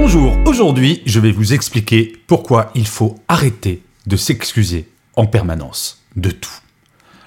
Bonjour, 0.00 0.38
aujourd'hui 0.46 1.02
je 1.06 1.18
vais 1.18 1.32
vous 1.32 1.54
expliquer 1.54 2.12
pourquoi 2.28 2.70
il 2.76 2.86
faut 2.86 3.16
arrêter 3.26 3.82
de 4.06 4.16
s'excuser 4.16 4.86
en 5.16 5.26
permanence 5.26 6.04
de 6.14 6.30
tout. 6.30 6.54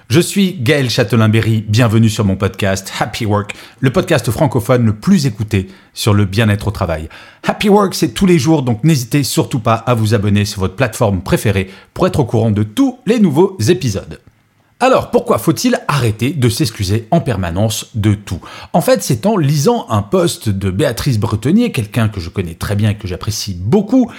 Je 0.08 0.20
suis 0.20 0.54
Gaël 0.54 0.88
Châtelain-Berry, 0.88 1.66
bienvenue 1.68 2.08
sur 2.08 2.24
mon 2.24 2.36
podcast 2.36 2.90
Happy 2.98 3.26
Work, 3.26 3.54
le 3.80 3.92
podcast 3.92 4.30
francophone 4.30 4.86
le 4.86 4.94
plus 4.94 5.26
écouté 5.26 5.68
sur 5.92 6.14
le 6.14 6.24
bien-être 6.24 6.68
au 6.68 6.70
travail. 6.70 7.10
Happy 7.42 7.68
Work, 7.68 7.94
c'est 7.94 8.14
tous 8.14 8.26
les 8.26 8.38
jours, 8.38 8.62
donc 8.62 8.82
n'hésitez 8.84 9.22
surtout 9.22 9.60
pas 9.60 9.74
à 9.74 9.92
vous 9.92 10.14
abonner 10.14 10.46
sur 10.46 10.60
votre 10.60 10.74
plateforme 10.74 11.20
préférée 11.20 11.70
pour 11.92 12.06
être 12.06 12.20
au 12.20 12.24
courant 12.24 12.50
de 12.50 12.62
tous 12.62 12.98
les 13.04 13.20
nouveaux 13.20 13.58
épisodes. 13.68 14.18
Alors, 14.82 15.12
pourquoi 15.12 15.38
faut-il 15.38 15.78
arrêter 15.86 16.32
de 16.32 16.48
s'excuser 16.48 17.06
en 17.12 17.20
permanence 17.20 17.90
de 17.94 18.14
tout? 18.14 18.40
En 18.72 18.80
fait, 18.80 19.00
c'est 19.00 19.26
en 19.26 19.36
lisant 19.36 19.86
un 19.88 20.02
post 20.02 20.48
de 20.48 20.72
Béatrice 20.72 21.20
Bretonnier, 21.20 21.70
quelqu'un 21.70 22.08
que 22.08 22.18
je 22.18 22.28
connais 22.28 22.54
très 22.54 22.74
bien 22.74 22.90
et 22.90 22.96
que 22.96 23.06
j'apprécie 23.06 23.54
beaucoup, 23.54 24.10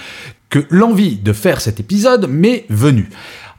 que 0.48 0.64
l'envie 0.70 1.16
de 1.16 1.34
faire 1.34 1.60
cet 1.60 1.80
épisode 1.80 2.30
m'est 2.30 2.64
venue. 2.70 3.10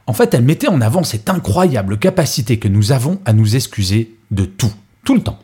En 0.08 0.14
fait, 0.14 0.34
elle 0.34 0.42
mettait 0.42 0.66
en 0.66 0.80
avant 0.80 1.04
cette 1.04 1.30
incroyable 1.30 1.96
capacité 1.96 2.58
que 2.58 2.66
nous 2.66 2.90
avons 2.90 3.20
à 3.24 3.32
nous 3.32 3.54
excuser 3.54 4.16
de 4.32 4.44
tout, 4.44 4.74
tout 5.04 5.14
le 5.14 5.22
temps. 5.22 5.38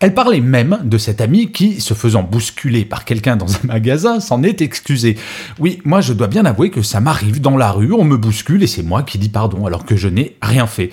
Elle 0.00 0.14
parlait 0.14 0.40
même 0.40 0.80
de 0.84 0.98
cet 0.98 1.20
ami 1.20 1.52
qui, 1.52 1.80
se 1.80 1.94
faisant 1.94 2.22
bousculer 2.22 2.84
par 2.84 3.04
quelqu'un 3.04 3.36
dans 3.36 3.54
un 3.54 3.66
magasin, 3.66 4.20
s'en 4.20 4.42
est 4.42 4.60
excusé. 4.60 5.16
Oui, 5.58 5.80
moi 5.84 6.00
je 6.00 6.12
dois 6.12 6.28
bien 6.28 6.44
avouer 6.44 6.70
que 6.70 6.82
ça 6.82 7.00
m'arrive 7.00 7.40
dans 7.40 7.56
la 7.56 7.70
rue, 7.70 7.92
on 7.92 8.04
me 8.04 8.16
bouscule 8.16 8.62
et 8.62 8.66
c'est 8.66 8.82
moi 8.82 9.02
qui 9.02 9.18
dis 9.18 9.28
pardon 9.28 9.66
alors 9.66 9.84
que 9.84 9.96
je 9.96 10.08
n'ai 10.08 10.36
rien 10.42 10.66
fait. 10.66 10.90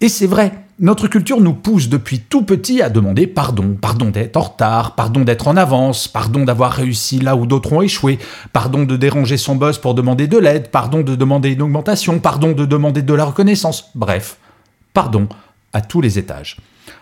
Et 0.00 0.08
c'est 0.08 0.26
vrai, 0.26 0.52
notre 0.80 1.08
culture 1.08 1.40
nous 1.40 1.54
pousse 1.54 1.88
depuis 1.88 2.20
tout 2.20 2.42
petit 2.42 2.82
à 2.82 2.88
demander 2.88 3.26
pardon, 3.26 3.76
pardon 3.80 4.10
d'être 4.10 4.36
en 4.36 4.42
retard, 4.42 4.94
pardon 4.94 5.22
d'être 5.22 5.48
en 5.48 5.56
avance, 5.56 6.06
pardon 6.06 6.44
d'avoir 6.44 6.70
réussi 6.70 7.18
là 7.18 7.34
où 7.34 7.46
d'autres 7.46 7.72
ont 7.72 7.82
échoué, 7.82 8.20
pardon 8.52 8.84
de 8.84 8.96
déranger 8.96 9.36
son 9.38 9.56
boss 9.56 9.78
pour 9.78 9.94
demander 9.94 10.28
de 10.28 10.38
l'aide, 10.38 10.68
pardon 10.70 11.00
de 11.00 11.16
demander 11.16 11.50
une 11.50 11.62
augmentation, 11.62 12.20
pardon 12.20 12.52
de 12.52 12.64
demander 12.64 13.02
de 13.02 13.14
la 13.14 13.24
reconnaissance, 13.24 13.90
bref, 13.96 14.36
pardon 14.94 15.26
à 15.72 15.80
tous 15.80 16.00
les 16.00 16.16
étages. 16.16 16.58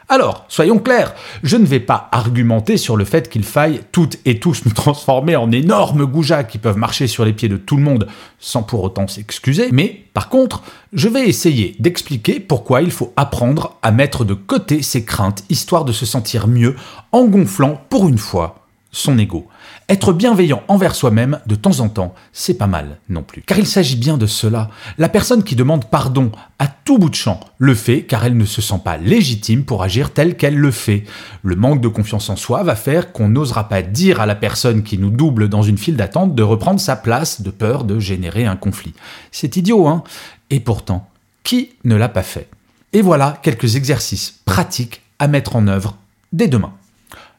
Alors, 0.09 0.45
soyons 0.48 0.79
clairs, 0.79 1.15
je 1.42 1.56
ne 1.56 1.67
vais 1.67 1.81
pas 1.81 2.09
argumenter 2.12 2.77
sur 2.77 2.97
le 2.97 3.05
fait 3.05 3.29
qu'il 3.29 3.42
faille 3.42 3.81
toutes 3.91 4.19
et 4.25 4.39
tous 4.39 4.65
nous 4.65 4.73
transformer 4.73 5.34
en 5.34 5.51
énormes 5.51 6.06
goujats 6.06 6.45
qui 6.45 6.59
peuvent 6.59 6.77
marcher 6.77 7.06
sur 7.06 7.25
les 7.25 7.33
pieds 7.33 7.48
de 7.48 7.56
tout 7.56 7.77
le 7.77 7.83
monde 7.83 8.07
sans 8.39 8.62
pour 8.62 8.83
autant 8.84 9.09
s'excuser, 9.09 9.69
mais 9.73 10.05
par 10.14 10.29
contre, 10.29 10.62
je 10.92 11.09
vais 11.09 11.29
essayer 11.29 11.75
d'expliquer 11.81 12.39
pourquoi 12.41 12.83
il 12.83 12.91
faut 12.91 13.12
apprendre 13.17 13.77
à 13.83 13.91
mettre 13.91 14.25
de 14.25 14.34
côté 14.34 14.83
ses 14.83 15.05
craintes 15.05 15.45
histoire 15.51 15.84
de 15.84 15.92
se 15.92 16.07
sentir 16.07 16.47
mieux 16.47 16.77
en 17.12 17.25
gonflant 17.25 17.81
pour 17.89 18.09
une 18.09 18.19
fois 18.19 18.66
son 18.97 19.19
ego. 19.19 19.47
Être 19.89 20.12
bienveillant 20.12 20.62
envers 20.69 20.94
soi-même 20.94 21.39
de 21.47 21.55
temps 21.55 21.80
en 21.80 21.89
temps, 21.89 22.14
c'est 22.33 22.55
pas 22.55 22.66
mal 22.66 22.98
non 23.08 23.22
plus. 23.22 23.42
Car 23.42 23.58
il 23.58 23.66
s'agit 23.66 23.97
bien 23.97 24.16
de 24.16 24.27
cela. 24.27 24.70
La 24.98 25.08
personne 25.08 25.45
qui 25.45 25.55
demande 25.55 25.84
pardon 25.84 26.33
à 26.58 26.67
tout 26.67 26.98
bout 26.98 27.11
de 27.11 27.14
champ 27.14 27.40
le 27.58 27.74
fait 27.74 28.02
car 28.02 28.24
elle 28.24 28.36
ne 28.36 28.45
se 28.45 28.62
sent 28.62 28.80
pas 28.84 28.96
légitime 28.96 29.64
pour 29.64 29.83
agir 29.83 30.12
tel 30.12 30.36
qu'elle 30.36 30.57
le 30.57 30.70
fait. 30.70 31.05
Le 31.42 31.57
manque 31.57 31.80
de 31.80 31.89
confiance 31.89 32.30
en 32.30 32.36
soi 32.36 32.62
va 32.62 32.74
faire 32.74 33.12
qu'on 33.12 33.29
n'osera 33.29 33.68
pas 33.68 33.83
dire 33.83 34.20
à 34.20 34.27
la 34.27 34.34
personne 34.34 34.83
qui 34.83 34.98
nous 34.98 35.11
double 35.11 35.48
dans 35.48 35.63
une 35.63 35.78
file 35.78 35.96
d'attente 35.96 36.34
de 36.34 36.42
reprendre 36.42 36.80
sa 36.80 36.96
place 36.96 37.42
de 37.42 37.51
peur 37.51 37.84
de 37.84 38.01
générer 38.01 38.46
un 38.46 38.57
conflit. 38.57 38.95
C'est 39.30 39.57
idiot, 39.57 39.86
hein? 39.86 40.02
Et 40.51 40.61
pourtant, 40.61 41.08
qui 41.45 41.70
ne 41.84 41.96
l'a 41.96 42.08
pas 42.08 42.23
fait? 42.23 42.48
Et 42.92 43.02
voilà 43.02 43.39
quelques 43.42 43.77
exercices 43.77 44.40
pratiques 44.46 45.02
à 45.18 45.28
mettre 45.28 45.55
en 45.55 45.67
œuvre 45.68 45.96
dès 46.33 46.48
demain. 46.48 46.73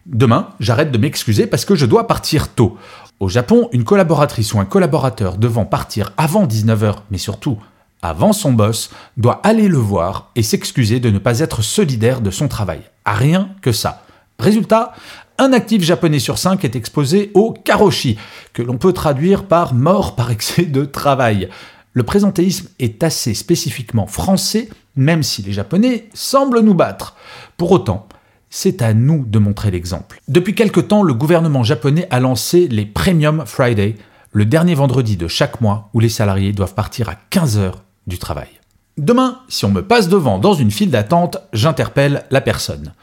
Demain, 0.07 0.51
j'arrête 0.61 0.93
de 0.93 0.97
m'excuser 0.97 1.47
parce 1.47 1.65
que 1.65 1.75
je 1.75 1.85
dois 1.85 2.07
partir 2.07 2.47
tôt. 2.53 2.77
Au 3.19 3.27
Japon, 3.27 3.67
une 3.73 3.83
collaboratrice 3.83 4.53
ou 4.53 4.59
un 4.59 4.65
collaborateur 4.65 5.37
devant 5.37 5.65
partir 5.65 6.13
avant 6.15 6.47
19h, 6.47 6.95
mais 7.11 7.17
surtout 7.17 7.57
avant 8.01 8.31
son 8.31 8.53
boss, 8.53 8.89
doit 9.17 9.41
aller 9.43 9.67
le 9.67 9.77
voir 9.77 10.31
et 10.37 10.43
s'excuser 10.43 11.01
de 11.01 11.09
ne 11.09 11.19
pas 11.19 11.39
être 11.39 11.61
solidaire 11.61 12.21
de 12.21 12.31
son 12.31 12.47
travail. 12.47 12.79
rien 13.05 13.49
que 13.61 13.73
ça. 13.73 14.03
Résultat, 14.39 14.93
un 15.39 15.51
actif 15.51 15.81
japonais 15.83 16.19
sur 16.19 16.37
cinq 16.37 16.63
est 16.63 16.77
exposé 16.77 17.31
au 17.33 17.51
karoshi, 17.51 18.17
que 18.53 18.61
l'on 18.61 18.77
peut 18.77 18.93
traduire 18.93 19.43
par 19.43 19.73
mort 19.73 20.15
par 20.15 20.31
excès 20.31 20.65
de 20.65 20.85
travail. 20.85 21.49
Le 21.91 22.03
présentéisme 22.03 22.69
est 22.79 23.03
assez 23.03 23.33
spécifiquement 23.33 24.07
français, 24.07 24.69
même 24.95 25.23
si 25.23 25.41
les 25.41 25.51
Japonais 25.51 26.09
semblent 26.13 26.59
nous 26.59 26.75
battre. 26.75 27.15
Pour 27.57 27.71
autant, 27.71 28.06
c'est 28.49 28.81
à 28.81 28.93
nous 28.93 29.25
de 29.25 29.39
montrer 29.39 29.71
l'exemple. 29.71 30.21
Depuis 30.27 30.55
quelque 30.55 30.79
temps, 30.79 31.03
le 31.03 31.13
gouvernement 31.13 31.63
japonais 31.63 32.07
a 32.09 32.19
lancé 32.19 32.67
les 32.67 32.85
Premium 32.85 33.43
Friday, 33.45 33.95
le 34.31 34.45
dernier 34.45 34.75
vendredi 34.75 35.17
de 35.17 35.27
chaque 35.27 35.61
mois 35.61 35.89
où 35.93 35.99
les 35.99 36.09
salariés 36.09 36.53
doivent 36.53 36.73
partir 36.73 37.09
à 37.09 37.15
15 37.29 37.57
heures 37.57 37.83
du 38.07 38.17
travail. 38.17 38.49
Demain, 38.97 39.39
si 39.47 39.65
on 39.65 39.71
me 39.71 39.83
passe 39.83 40.09
devant 40.09 40.39
dans 40.39 40.53
une 40.53 40.71
file 40.71 40.89
d'attente, 40.89 41.37
j'interpelle 41.53 42.23
la 42.31 42.41
personne. 42.41 42.93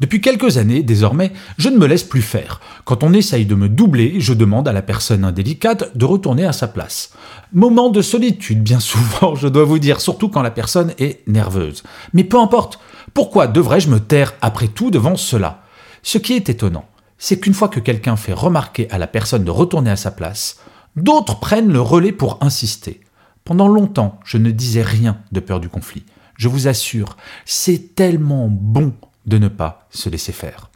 Depuis 0.00 0.20
quelques 0.20 0.58
années, 0.58 0.82
désormais, 0.82 1.32
je 1.56 1.68
ne 1.68 1.78
me 1.78 1.86
laisse 1.86 2.02
plus 2.02 2.22
faire. 2.22 2.60
Quand 2.84 3.04
on 3.04 3.12
essaye 3.12 3.46
de 3.46 3.54
me 3.54 3.68
doubler, 3.68 4.16
je 4.18 4.34
demande 4.34 4.66
à 4.66 4.72
la 4.72 4.82
personne 4.82 5.24
indélicate 5.24 5.96
de 5.96 6.04
retourner 6.04 6.44
à 6.44 6.52
sa 6.52 6.66
place. 6.66 7.12
Moment 7.52 7.90
de 7.90 8.02
solitude, 8.02 8.62
bien 8.62 8.80
souvent, 8.80 9.36
je 9.36 9.46
dois 9.46 9.64
vous 9.64 9.78
dire, 9.78 10.00
surtout 10.00 10.28
quand 10.28 10.42
la 10.42 10.50
personne 10.50 10.92
est 10.98 11.26
nerveuse. 11.28 11.84
Mais 12.12 12.24
peu 12.24 12.40
importe, 12.40 12.80
pourquoi 13.14 13.46
devrais-je 13.46 13.88
me 13.88 14.00
taire 14.00 14.34
après 14.42 14.68
tout 14.68 14.90
devant 14.90 15.16
cela? 15.16 15.62
Ce 16.02 16.18
qui 16.18 16.34
est 16.34 16.48
étonnant, 16.48 16.86
c'est 17.16 17.38
qu'une 17.38 17.54
fois 17.54 17.68
que 17.68 17.80
quelqu'un 17.80 18.16
fait 18.16 18.32
remarquer 18.32 18.90
à 18.90 18.98
la 18.98 19.06
personne 19.06 19.44
de 19.44 19.50
retourner 19.50 19.90
à 19.90 19.96
sa 19.96 20.10
place, 20.10 20.58
d'autres 20.96 21.38
prennent 21.38 21.72
le 21.72 21.80
relais 21.80 22.12
pour 22.12 22.38
insister. 22.42 23.00
Pendant 23.44 23.68
longtemps, 23.68 24.18
je 24.24 24.36
ne 24.36 24.50
disais 24.50 24.82
rien 24.82 25.18
de 25.32 25.40
peur 25.40 25.60
du 25.60 25.68
conflit. 25.68 26.04
Je 26.36 26.48
vous 26.48 26.66
assure, 26.66 27.16
c'est 27.44 27.94
tellement 27.94 28.48
bon 28.50 28.94
de 29.26 29.38
ne 29.38 29.48
pas 29.48 29.86
se 29.90 30.08
laisser 30.08 30.32
faire. 30.32 30.70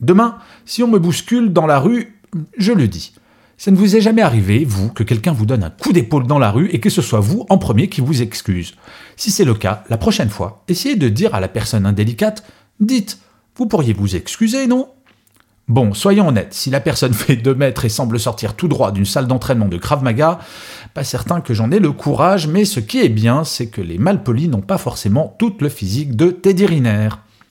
Demain, 0.00 0.38
si 0.66 0.82
on 0.82 0.88
me 0.88 0.98
bouscule 0.98 1.52
dans 1.52 1.66
la 1.66 1.78
rue, 1.78 2.20
je 2.58 2.72
le 2.72 2.88
dis. 2.88 3.14
Ça 3.56 3.70
ne 3.70 3.76
vous 3.76 3.96
est 3.96 4.00
jamais 4.00 4.22
arrivé, 4.22 4.64
vous, 4.64 4.90
que 4.90 5.02
quelqu'un 5.02 5.32
vous 5.32 5.46
donne 5.46 5.62
un 5.62 5.70
coup 5.70 5.92
d'épaule 5.92 6.26
dans 6.26 6.38
la 6.38 6.50
rue 6.50 6.68
et 6.70 6.80
que 6.80 6.90
ce 6.90 7.02
soit 7.02 7.20
vous 7.20 7.46
en 7.48 7.58
premier 7.58 7.88
qui 7.88 8.00
vous 8.00 8.20
excuse? 8.22 8.74
Si 9.16 9.30
c'est 9.30 9.44
le 9.44 9.54
cas, 9.54 9.84
la 9.88 9.96
prochaine 9.96 10.30
fois, 10.30 10.64
essayez 10.68 10.96
de 10.96 11.08
dire 11.08 11.34
à 11.34 11.40
la 11.40 11.48
personne 11.48 11.86
indélicate 11.86 12.44
Dites, 12.80 13.20
vous 13.56 13.66
pourriez 13.66 13.92
vous 13.92 14.16
excuser, 14.16 14.66
non? 14.66 14.88
Bon, 15.68 15.94
soyons 15.94 16.28
honnêtes, 16.28 16.52
si 16.52 16.68
la 16.70 16.80
personne 16.80 17.14
fait 17.14 17.36
2 17.36 17.54
mètres 17.54 17.84
et 17.84 17.88
semble 17.88 18.18
sortir 18.18 18.54
tout 18.54 18.68
droit 18.68 18.92
d'une 18.92 19.06
salle 19.06 19.26
d'entraînement 19.26 19.68
de 19.68 19.78
Krav 19.78 20.02
Maga, 20.02 20.40
pas 20.92 21.04
certain 21.04 21.40
que 21.40 21.54
j'en 21.54 21.70
ai 21.70 21.78
le 21.78 21.92
courage, 21.92 22.48
mais 22.48 22.64
ce 22.64 22.80
qui 22.80 23.00
est 23.00 23.08
bien, 23.08 23.44
c'est 23.44 23.68
que 23.68 23.80
les 23.80 23.98
malpolis 23.98 24.48
n'ont 24.48 24.60
pas 24.60 24.78
forcément 24.78 25.34
tout 25.38 25.54
le 25.60 25.68
physique 25.68 26.16
de 26.16 26.30
Teddy. 26.30 26.82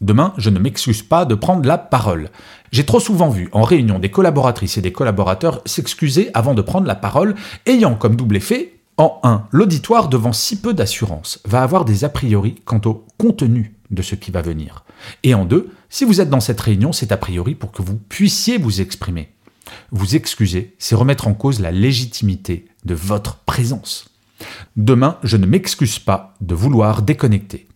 Demain, 0.02 0.34
je 0.38 0.50
ne 0.50 0.59
m'excuse 0.59 1.02
pas 1.02 1.26
de 1.26 1.36
prendre 1.36 1.68
la 1.68 1.78
parole. 1.78 2.30
J'ai 2.72 2.86
trop 2.86 3.00
souvent 3.00 3.30
vu 3.30 3.50
en 3.51 3.63
réunion 3.63 4.00
des 4.00 4.12
collaboratrices 4.12 4.78
et 4.78 4.81
des 4.81 4.92
collaborateurs 4.92 5.62
s'excuser 5.66 6.30
avant 6.34 6.54
de 6.54 6.62
prendre 6.62 6.88
la 6.88 6.95
parole, 6.95 7.36
ayant 7.66 7.95
comme 7.95 8.16
double 8.16 8.38
effet 8.38 8.74
en 8.98 9.19
1. 9.24 9.48
L'auditoire 9.51 10.10
devant 10.10 10.34
si 10.34 10.60
peu 10.60 10.74
d'assurance 10.74 11.40
va 11.45 11.63
avoir 11.63 11.86
des 11.86 12.04
a 12.04 12.10
priori 12.10 12.56
quant 12.66 12.81
au 12.86 13.06
contenu 13.18 13.75
de 13.92 14.01
ce 14.01 14.16
qui 14.16 14.31
va 14.31 14.42
venir. 14.42 14.84
Et 15.24 15.34
en 15.34 15.45
2. 15.45 15.69
Si 15.90 16.06
vous 16.06 16.22
êtes 16.22 16.30
dans 16.30 16.39
cette 16.39 16.62
réunion, 16.62 16.92
c'est 16.92 17.12
a 17.12 17.18
priori 17.18 17.56
pour 17.56 17.72
que 17.72 17.81
vous 17.81 17.96
puissiez 17.96 18.57
vous 18.57 18.81
exprimer. 18.81 19.30
Vous 19.92 20.16
excuser, 20.16 20.75
c'est 20.80 20.96
remettre 20.96 21.28
en 21.28 21.34
cause 21.34 21.60
la 21.60 21.72
légitimité 21.72 22.66
de 22.86 22.96
votre 22.96 23.38
présence. 23.38 24.10
Demain, 24.75 25.18
je 25.24 25.38
ne 25.38 25.46
m'excuse 25.46 26.00
pas 26.00 26.34
de 26.42 26.56
vouloir 26.56 27.01
déconnecter. 27.01 27.68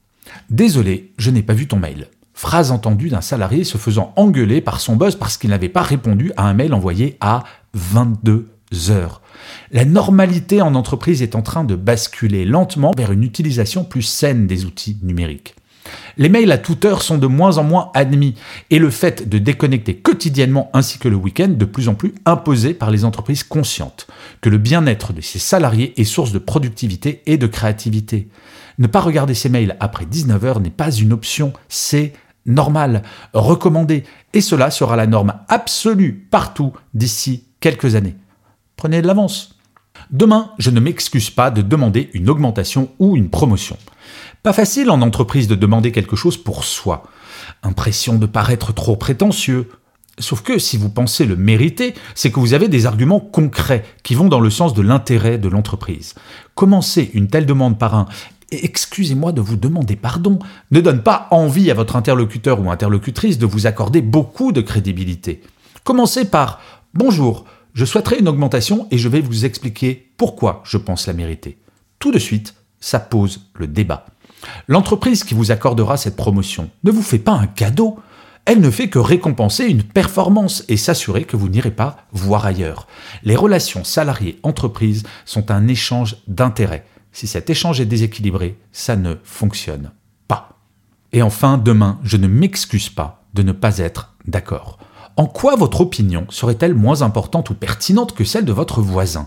Désolé, 0.50 1.12
je 1.18 1.32
n'ai 1.32 1.44
pas 1.44 1.54
vu 1.54 1.68
ton 1.68 1.78
mail. 1.78 2.08
Phrase 2.34 2.72
entendue 2.72 3.10
d'un 3.10 3.22
salarié 3.22 3.64
se 3.64 3.78
faisant 3.78 4.14
engueuler 4.16 4.62
par 4.62 4.80
son 4.80 4.96
boss 4.96 5.16
parce 5.16 5.38
qu'il 5.38 5.50
n'avait 5.50 5.70
pas 5.70 5.82
répondu 5.82 6.32
à 6.38 6.48
un 6.48 6.54
mail 6.54 6.74
envoyé 6.74 7.18
à 7.20 7.44
22 7.74 8.48
heures. 8.90 9.22
La 9.72 9.86
normalité 9.86 10.62
en 10.62 10.76
entreprise 10.76 11.22
est 11.22 11.36
en 11.36 11.42
train 11.42 11.64
de 11.64 11.76
basculer 11.76 12.46
lentement 12.46 12.92
vers 12.96 13.12
une 13.12 13.24
utilisation 13.24 13.84
plus 13.84 14.04
saine 14.04 14.46
des 14.46 14.66
outils 14.66 14.98
numériques. 15.02 15.56
Les 16.18 16.30
mails 16.30 16.52
à 16.52 16.58
toute 16.58 16.86
heure 16.86 17.02
sont 17.02 17.18
de 17.18 17.28
moins 17.28 17.58
en 17.58 17.64
moins 17.64 17.92
admis 17.94 18.36
et 18.70 18.80
le 18.80 18.90
fait 18.90 19.28
de 19.28 19.38
déconnecter 19.38 19.96
quotidiennement 19.96 20.70
ainsi 20.74 21.00
que 21.00 21.08
le 21.08 21.16
week-end 21.16 21.50
de 21.50 21.66
plus 21.66 21.90
en 21.90 21.96
plus 21.96 22.14
imposé 22.26 22.74
par 22.74 22.92
les 22.92 23.06
entreprises 23.06 23.44
conscientes 23.44 24.08
que 24.42 24.50
le 24.50 24.58
bien-être 24.58 25.14
de 25.14 25.22
ses 25.22 25.40
salariés 25.40 26.00
est 26.00 26.06
source 26.06 26.32
de 26.32 26.40
productivité 26.40 27.22
et 27.26 27.38
de 27.38 27.48
créativité. 27.48 28.28
Ne 28.78 28.88
pas 28.88 29.02
regarder 29.02 29.34
ses 29.34 29.50
mails 29.50 29.76
après 29.80 30.06
19h 30.06 30.62
n'est 30.62 30.70
pas 30.70 30.92
une 30.92 31.14
option, 31.14 31.54
c'est 31.68 32.14
normal, 32.46 33.04
recommandé, 33.34 34.04
et 34.34 34.42
cela 34.42 34.72
sera 34.72 34.96
la 34.96 35.08
norme 35.08 35.34
absolue 35.48 36.28
partout 36.30 36.74
d'ici 36.94 37.46
quelques 37.60 37.96
années. 37.96 38.16
Prenez 38.76 39.02
de 39.02 39.08
l'avance. 39.08 39.56
Demain, 40.12 40.52
je 40.60 40.70
ne 40.70 40.80
m'excuse 40.80 41.30
pas 41.30 41.52
de 41.52 41.62
demander 41.62 42.10
une 42.14 42.30
augmentation 42.30 42.90
ou 43.00 43.18
une 43.18 43.30
promotion. 43.30 43.78
Pas 44.44 44.54
facile 44.54 44.90
en 44.92 45.02
entreprise 45.02 45.48
de 45.48 45.56
demander 45.56 45.92
quelque 45.92 46.16
chose 46.16 46.38
pour 46.38 46.64
soi. 46.64 47.04
Impression 47.64 48.16
de 48.16 48.28
paraître 48.28 48.74
trop 48.74 48.96
prétentieux. 48.96 49.70
Sauf 50.20 50.42
que 50.42 50.58
si 50.58 50.78
vous 50.78 50.90
pensez 50.90 51.26
le 51.26 51.36
mériter, 51.36 51.94
c'est 52.16 52.32
que 52.32 52.40
vous 52.40 52.54
avez 52.54 52.68
des 52.68 52.86
arguments 52.86 53.20
concrets 53.20 53.84
qui 54.04 54.16
vont 54.16 54.30
dans 54.30 54.40
le 54.40 54.50
sens 54.50 54.74
de 54.74 54.82
l'intérêt 54.82 55.38
de 55.38 55.50
l'entreprise. 55.50 56.16
Commencer 56.56 57.12
une 57.14 57.28
telle 57.28 57.46
demande 57.46 57.78
par 57.78 57.96
un 57.96 58.06
excusez-moi 58.52 59.32
de 59.32 59.42
vous 59.42 59.58
demander 59.58 59.96
pardon, 59.96 60.40
ne 60.72 60.82
donne 60.82 61.04
pas 61.04 61.28
envie 61.32 61.72
à 61.72 61.74
votre 61.74 61.96
interlocuteur 61.96 62.60
ou 62.62 62.72
interlocutrice 62.72 63.38
de 63.38 63.46
vous 63.46 63.68
accorder 63.68 64.02
beaucoup 64.02 64.52
de 64.52 64.62
crédibilité. 64.62 65.42
Commencez 65.84 66.26
par 66.26 66.60
Bonjour, 66.94 67.46
je 67.74 67.86
souhaiterais 67.86 68.20
une 68.20 68.28
augmentation 68.28 68.88
et 68.90 68.98
je 68.98 69.10
vais 69.10 69.22
vous 69.22 69.46
expliquer 69.46 70.12
pourquoi 70.18 70.62
je 70.66 70.78
pense 70.78 71.06
la 71.06 71.14
mériter. 71.14 71.58
Tout 72.00 72.12
de 72.12 72.20
suite, 72.20 72.56
ça 72.80 73.00
pose 73.00 73.50
le 73.54 73.68
débat. 73.68 74.06
L'entreprise 74.68 75.24
qui 75.24 75.34
vous 75.34 75.52
accordera 75.52 75.98
cette 75.98 76.16
promotion 76.16 76.70
ne 76.84 76.92
vous 76.92 77.02
fait 77.02 77.20
pas 77.20 77.34
un 77.34 77.48
cadeau. 77.48 78.00
Elle 78.46 78.62
ne 78.62 78.72
fait 78.72 78.90
que 78.90 79.00
récompenser 79.00 79.66
une 79.66 79.84
performance 79.84 80.64
et 80.70 80.78
s'assurer 80.78 81.26
que 81.26 81.36
vous 81.36 81.50
n'irez 81.50 81.72
pas 81.72 81.98
voir 82.14 82.46
ailleurs. 82.46 82.88
Les 83.24 83.36
relations 83.36 83.84
salariés-entreprise 83.84 85.04
sont 85.26 85.52
un 85.52 85.68
échange 85.68 86.18
d'intérêts. 86.28 86.86
Si 87.18 87.26
cet 87.26 87.50
échange 87.50 87.82
est 87.82 87.88
déséquilibré, 87.88 88.60
ça 88.72 88.96
ne 88.96 89.16
fonctionne 89.24 89.90
pas. 90.28 90.50
Et 91.14 91.24
enfin, 91.24 91.58
demain, 91.58 91.98
je 92.04 92.16
ne 92.16 92.28
m'excuse 92.28 92.92
pas 92.92 93.24
de 93.34 93.42
ne 93.42 93.54
pas 93.54 93.80
être 93.80 94.14
d'accord. 94.28 94.78
En 95.16 95.26
quoi 95.26 95.56
votre 95.56 95.82
opinion 95.82 96.28
serait-elle 96.30 96.76
moins 96.76 97.02
importante 97.02 97.50
ou 97.50 97.56
pertinente 97.56 98.14
que 98.14 98.24
celle 98.24 98.46
de 98.46 98.54
votre 98.54 98.82
voisin? 98.84 99.26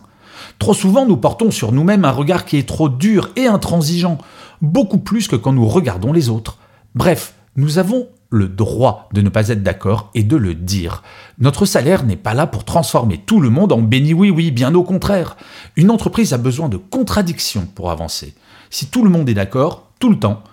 Trop 0.60 0.72
souvent, 0.72 1.04
nous 1.04 1.16
portons 1.16 1.50
sur 1.50 1.72
nous-mêmes 1.72 2.04
un 2.04 2.12
regard 2.12 2.44
qui 2.44 2.58
est 2.58 2.68
trop 2.68 2.88
dur 2.88 3.30
et 3.34 3.48
intransigeant, 3.48 4.18
beaucoup 4.62 4.98
plus 4.98 5.26
que 5.26 5.34
quand 5.34 5.52
nous 5.52 5.66
regardons 5.66 6.12
les 6.12 6.28
autres. 6.28 6.58
Bref, 6.94 7.34
nous 7.56 7.78
avons 7.78 8.06
le 8.30 8.48
droit 8.48 9.08
de 9.12 9.20
ne 9.20 9.28
pas 9.28 9.48
être 9.48 9.62
d'accord 9.62 10.10
et 10.14 10.22
de 10.22 10.36
le 10.36 10.54
dire. 10.54 11.02
Notre 11.38 11.66
salaire 11.66 12.04
n'est 12.04 12.16
pas 12.16 12.34
là 12.34 12.46
pour 12.46 12.64
transformer 12.64 13.18
tout 13.18 13.40
le 13.40 13.50
monde 13.50 13.72
en 13.72 13.82
béni 13.82 14.14
oui 14.14 14.30
oui, 14.30 14.50
bien 14.50 14.74
au 14.74 14.84
contraire. 14.84 15.36
Une 15.76 15.90
entreprise 15.90 16.32
a 16.32 16.38
besoin 16.38 16.68
de 16.68 16.76
contradictions 16.76 17.66
pour 17.74 17.90
avancer. 17.90 18.34
Si 18.70 18.86
tout 18.86 19.04
le 19.04 19.10
monde 19.10 19.28
est 19.28 19.34
d'accord, 19.34 19.90
tout 19.98 20.10
le 20.10 20.18
temps, 20.18 20.44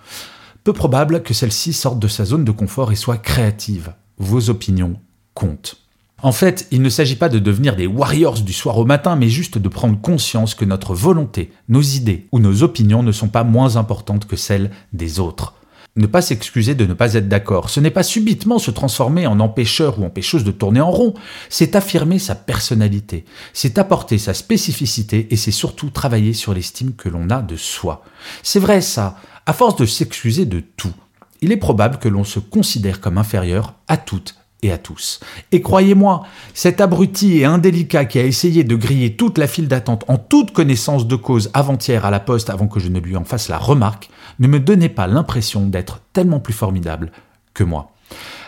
peu 0.64 0.72
probable 0.72 1.22
que 1.22 1.34
celle-ci 1.34 1.72
sorte 1.72 1.98
de 1.98 2.08
sa 2.08 2.24
zone 2.24 2.44
de 2.44 2.50
confort 2.50 2.92
et 2.92 2.96
soit 2.96 3.16
créative. 3.16 3.94
Vos 4.18 4.50
opinions 4.50 4.96
comptent. 5.34 5.76
En 6.20 6.32
fait, 6.32 6.66
il 6.72 6.82
ne 6.82 6.88
s'agit 6.88 7.14
pas 7.14 7.28
de 7.28 7.38
devenir 7.38 7.76
des 7.76 7.86
warriors 7.86 8.40
du 8.40 8.52
soir 8.52 8.76
au 8.76 8.84
matin, 8.84 9.14
mais 9.14 9.28
juste 9.28 9.56
de 9.56 9.68
prendre 9.68 10.00
conscience 10.00 10.56
que 10.56 10.64
notre 10.64 10.92
volonté, 10.92 11.52
nos 11.68 11.80
idées 11.80 12.26
ou 12.32 12.40
nos 12.40 12.64
opinions 12.64 13.04
ne 13.04 13.12
sont 13.12 13.28
pas 13.28 13.44
moins 13.44 13.76
importantes 13.76 14.26
que 14.26 14.34
celles 14.34 14.72
des 14.92 15.20
autres. 15.20 15.54
Ne 15.98 16.06
pas 16.06 16.22
s'excuser 16.22 16.76
de 16.76 16.86
ne 16.86 16.94
pas 16.94 17.14
être 17.14 17.28
d'accord, 17.28 17.70
ce 17.70 17.80
n'est 17.80 17.90
pas 17.90 18.04
subitement 18.04 18.60
se 18.60 18.70
transformer 18.70 19.26
en 19.26 19.40
empêcheur 19.40 19.98
ou 19.98 20.04
empêcheuse 20.04 20.44
de 20.44 20.52
tourner 20.52 20.80
en 20.80 20.92
rond, 20.92 21.12
c'est 21.48 21.74
affirmer 21.74 22.20
sa 22.20 22.36
personnalité, 22.36 23.24
c'est 23.52 23.78
apporter 23.78 24.16
sa 24.16 24.32
spécificité 24.32 25.26
et 25.32 25.36
c'est 25.36 25.50
surtout 25.50 25.90
travailler 25.90 26.34
sur 26.34 26.54
l'estime 26.54 26.94
que 26.94 27.08
l'on 27.08 27.30
a 27.30 27.42
de 27.42 27.56
soi. 27.56 28.04
C'est 28.44 28.60
vrai 28.60 28.80
ça, 28.80 29.16
à 29.44 29.52
force 29.52 29.74
de 29.74 29.86
s'excuser 29.86 30.46
de 30.46 30.60
tout, 30.60 30.94
il 31.40 31.50
est 31.50 31.56
probable 31.56 31.98
que 31.98 32.08
l'on 32.08 32.22
se 32.22 32.38
considère 32.38 33.00
comme 33.00 33.18
inférieur 33.18 33.74
à 33.88 33.96
toutes 33.96 34.36
et 34.62 34.72
à 34.72 34.78
tous. 34.78 35.20
Et 35.52 35.62
croyez-moi, 35.62 36.24
cet 36.54 36.80
abruti 36.80 37.38
et 37.38 37.44
indélicat 37.44 38.04
qui 38.04 38.18
a 38.18 38.24
essayé 38.24 38.64
de 38.64 38.76
griller 38.76 39.16
toute 39.16 39.38
la 39.38 39.46
file 39.46 39.68
d'attente 39.68 40.04
en 40.08 40.16
toute 40.16 40.52
connaissance 40.52 41.06
de 41.06 41.16
cause 41.16 41.50
avant-hier 41.54 42.04
à 42.04 42.10
la 42.10 42.20
poste 42.20 42.50
avant 42.50 42.66
que 42.66 42.80
je 42.80 42.88
ne 42.88 42.98
lui 42.98 43.16
en 43.16 43.24
fasse 43.24 43.48
la 43.48 43.58
remarque, 43.58 44.10
ne 44.38 44.48
me 44.48 44.60
donnait 44.60 44.88
pas 44.88 45.06
l'impression 45.06 45.66
d'être 45.66 46.00
tellement 46.12 46.40
plus 46.40 46.52
formidable 46.52 47.10
que 47.54 47.64
moi. 47.64 47.92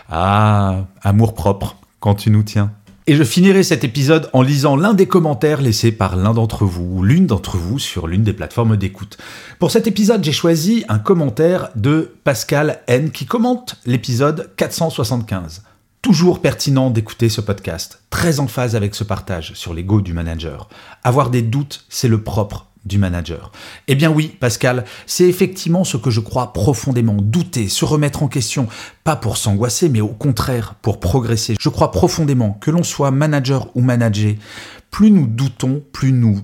Ah, 0.09 0.85
amour 1.01 1.33
propre, 1.33 1.75
quand 1.99 2.15
tu 2.15 2.31
nous 2.31 2.43
tiens. 2.43 2.71
Et 3.07 3.15
je 3.15 3.23
finirai 3.23 3.63
cet 3.63 3.83
épisode 3.83 4.29
en 4.31 4.41
lisant 4.41 4.75
l'un 4.75 4.93
des 4.93 5.07
commentaires 5.07 5.61
laissés 5.61 5.91
par 5.91 6.15
l'un 6.15 6.33
d'entre 6.33 6.65
vous 6.65 6.99
ou 6.99 7.03
l'une 7.03 7.25
d'entre 7.25 7.57
vous 7.57 7.79
sur 7.79 8.07
l'une 8.07 8.23
des 8.23 8.33
plateformes 8.33 8.77
d'écoute. 8.77 9.17
Pour 9.59 9.71
cet 9.71 9.87
épisode, 9.87 10.23
j'ai 10.23 10.31
choisi 10.31 10.85
un 10.87 10.99
commentaire 10.99 11.69
de 11.75 12.13
Pascal 12.23 12.79
N 12.87 13.11
qui 13.11 13.25
commente 13.25 13.77
l'épisode 13.85 14.51
475. 14.55 15.63
Toujours 16.01 16.41
pertinent 16.41 16.89
d'écouter 16.89 17.29
ce 17.29 17.41
podcast, 17.41 18.01
très 18.11 18.39
en 18.39 18.47
phase 18.47 18.75
avec 18.75 18.95
ce 18.95 19.03
partage 19.03 19.53
sur 19.55 19.73
l'ego 19.73 20.01
du 20.01 20.13
manager. 20.13 20.69
Avoir 21.03 21.31
des 21.31 21.41
doutes, 21.41 21.85
c'est 21.89 22.07
le 22.07 22.23
propre 22.23 22.70
du 22.85 22.97
manager. 22.97 23.51
Eh 23.87 23.95
bien 23.95 24.11
oui, 24.11 24.35
Pascal, 24.39 24.85
c'est 25.05 25.27
effectivement 25.27 25.83
ce 25.83 25.97
que 25.97 26.09
je 26.09 26.19
crois 26.19 26.53
profondément. 26.53 27.17
Douter, 27.21 27.69
se 27.69 27.85
remettre 27.85 28.23
en 28.23 28.27
question, 28.27 28.67
pas 29.03 29.15
pour 29.15 29.37
s'angoisser, 29.37 29.89
mais 29.89 30.01
au 30.01 30.07
contraire, 30.07 30.75
pour 30.81 30.99
progresser. 30.99 31.55
Je 31.59 31.69
crois 31.69 31.91
profondément 31.91 32.57
que 32.59 32.71
l'on 32.71 32.83
soit 32.83 33.11
manager 33.11 33.67
ou 33.75 33.81
manager, 33.81 34.35
plus 34.89 35.11
nous 35.11 35.27
doutons, 35.27 35.83
plus 35.91 36.11
nous 36.11 36.41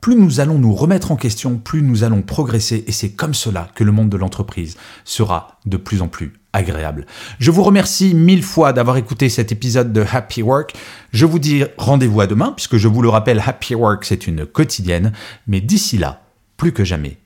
plus 0.00 0.16
nous 0.16 0.40
allons 0.40 0.58
nous 0.58 0.74
remettre 0.74 1.10
en 1.10 1.16
question, 1.16 1.58
plus 1.58 1.82
nous 1.82 2.04
allons 2.04 2.22
progresser 2.22 2.84
et 2.86 2.92
c'est 2.92 3.10
comme 3.10 3.34
cela 3.34 3.68
que 3.74 3.84
le 3.84 3.92
monde 3.92 4.08
de 4.08 4.16
l'entreprise 4.16 4.76
sera 5.04 5.58
de 5.66 5.76
plus 5.76 6.02
en 6.02 6.08
plus 6.08 6.34
agréable. 6.52 7.06
Je 7.38 7.50
vous 7.50 7.62
remercie 7.62 8.14
mille 8.14 8.42
fois 8.42 8.72
d'avoir 8.72 8.96
écouté 8.96 9.28
cet 9.28 9.52
épisode 9.52 9.92
de 9.92 10.04
Happy 10.10 10.42
Work. 10.42 10.74
Je 11.12 11.26
vous 11.26 11.38
dis 11.38 11.64
rendez-vous 11.76 12.20
à 12.20 12.26
demain 12.26 12.52
puisque 12.52 12.76
je 12.76 12.88
vous 12.88 13.02
le 13.02 13.08
rappelle, 13.08 13.42
Happy 13.44 13.74
Work 13.74 14.04
c'est 14.04 14.26
une 14.26 14.46
quotidienne, 14.46 15.12
mais 15.46 15.60
d'ici 15.60 15.98
là, 15.98 16.22
plus 16.56 16.72
que 16.72 16.84
jamais, 16.84 17.18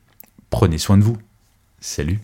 prenez 0.51 0.79
soin 0.79 0.97
de 0.97 1.05
vous. 1.05 1.17
Salut 1.81 2.21